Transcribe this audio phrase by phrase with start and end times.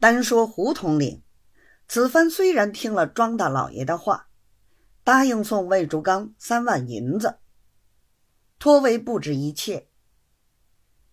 [0.00, 1.22] 单说胡统领，
[1.86, 4.30] 此番虽然听了庄大老爷的话，
[5.04, 7.38] 答应送魏竹刚三万银子，
[8.58, 9.90] 托为不止一切。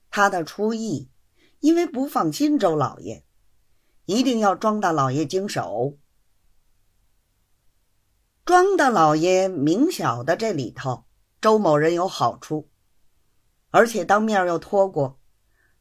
[0.10, 1.12] 他的初意，
[1.60, 3.26] 因为不放心周老爷，
[4.06, 5.98] 一定要庄大老爷经手。
[8.46, 11.04] 庄大老爷明晓得这里头
[11.42, 12.70] 周某人有好处，
[13.72, 15.20] 而且当面又托过，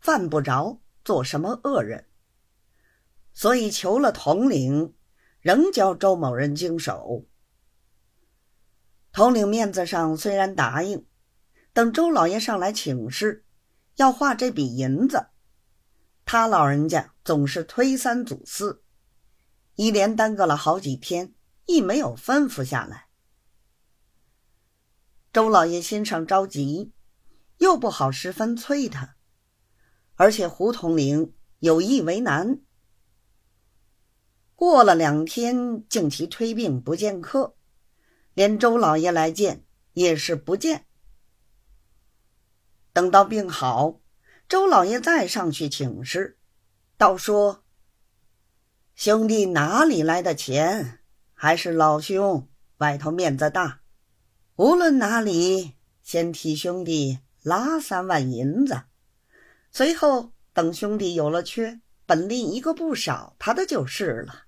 [0.00, 2.08] 犯不着做什么恶人。
[3.36, 4.94] 所以求了统领，
[5.40, 7.26] 仍交周某人经手。
[9.12, 11.04] 统领面子上虽然答应，
[11.74, 13.44] 等周老爷上来请示，
[13.96, 15.26] 要画这笔银子，
[16.24, 18.82] 他老人家总是推三阻四，
[19.74, 21.34] 一连耽搁了好几天，
[21.66, 23.08] 亦没有吩咐下来。
[25.30, 26.90] 周老爷心上着急，
[27.58, 29.16] 又不好十分催他，
[30.14, 32.60] 而且胡统领有意为难。
[34.66, 37.54] 过了两天，竟其推病不见客，
[38.34, 40.86] 连周老爷来见也是不见。
[42.92, 44.00] 等到病好，
[44.48, 46.36] 周老爷再上去请示，
[46.98, 47.62] 倒说
[48.96, 50.98] ：“兄弟哪里来的钱？
[51.32, 53.82] 还是老兄外头面子大，
[54.56, 58.82] 无论哪里，先替兄弟拉三万银子，
[59.70, 64.42] 随后等兄弟有了缺，本另一个不少他的就是了。”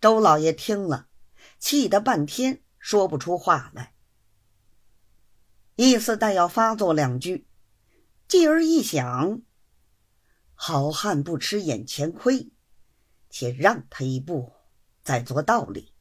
[0.00, 1.08] 周老爷听了，
[1.58, 3.94] 气得半天说不出话来，
[5.74, 7.48] 意思待要发作两句，
[8.28, 9.42] 继而一想：
[10.54, 12.52] 好汉不吃眼前亏，
[13.28, 14.52] 且让他一步，
[15.02, 15.92] 再做道理。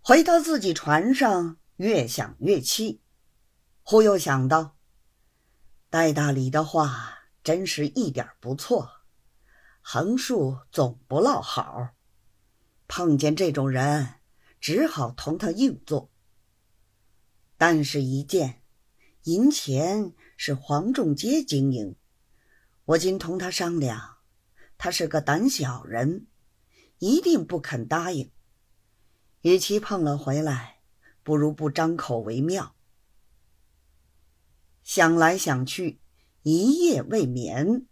[0.00, 3.02] 回到自己船上，越想越气，
[3.82, 4.78] 忽又想到
[5.90, 9.01] 戴大礼的话，真是一点不错。
[9.84, 11.90] 横竖总不落好，
[12.86, 14.14] 碰见这种人，
[14.60, 16.08] 只好同他硬做。
[17.58, 18.62] 但是，一见
[19.24, 21.96] 银钱是黄仲杰经营，
[22.84, 24.18] 我今同他商量，
[24.78, 26.26] 他是个胆小人，
[26.98, 28.30] 一定不肯答应。
[29.42, 30.80] 与其碰了回来，
[31.24, 32.76] 不如不张口为妙。
[34.84, 36.00] 想来想去，
[36.42, 37.86] 一夜未眠。